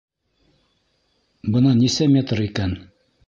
[1.57, 2.75] Бынан нисә метр икән?